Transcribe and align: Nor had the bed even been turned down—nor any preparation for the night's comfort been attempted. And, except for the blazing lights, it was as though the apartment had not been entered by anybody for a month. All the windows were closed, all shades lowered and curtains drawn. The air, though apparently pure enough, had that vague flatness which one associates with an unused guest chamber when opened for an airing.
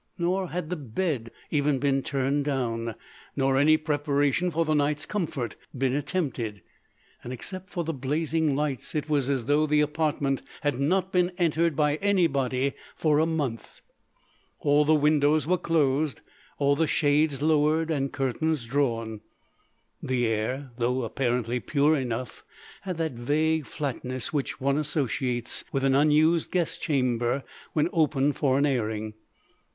Nor 0.17 0.49
had 0.49 0.71
the 0.71 0.75
bed 0.75 1.29
even 1.51 1.77
been 1.77 2.01
turned 2.01 2.43
down—nor 2.45 3.55
any 3.55 3.77
preparation 3.77 4.49
for 4.49 4.65
the 4.65 4.73
night's 4.73 5.05
comfort 5.05 5.55
been 5.77 5.93
attempted. 5.93 6.63
And, 7.23 7.31
except 7.31 7.69
for 7.69 7.83
the 7.83 7.93
blazing 7.93 8.55
lights, 8.55 8.95
it 8.95 9.07
was 9.07 9.29
as 9.29 9.45
though 9.45 9.67
the 9.67 9.79
apartment 9.81 10.41
had 10.61 10.79
not 10.79 11.11
been 11.11 11.31
entered 11.37 11.75
by 11.75 11.97
anybody 11.97 12.73
for 12.95 13.19
a 13.19 13.27
month. 13.27 13.81
All 14.59 14.85
the 14.85 14.95
windows 14.95 15.45
were 15.45 15.59
closed, 15.59 16.21
all 16.57 16.75
shades 16.87 17.43
lowered 17.43 17.91
and 17.91 18.11
curtains 18.11 18.65
drawn. 18.65 19.21
The 20.01 20.25
air, 20.25 20.71
though 20.79 21.03
apparently 21.03 21.59
pure 21.59 21.95
enough, 21.95 22.43
had 22.81 22.97
that 22.97 23.11
vague 23.11 23.67
flatness 23.67 24.33
which 24.33 24.59
one 24.59 24.79
associates 24.79 25.63
with 25.71 25.83
an 25.83 25.93
unused 25.93 26.49
guest 26.49 26.81
chamber 26.81 27.43
when 27.73 27.87
opened 27.93 28.35
for 28.37 28.57
an 28.57 28.65
airing. 28.65 29.13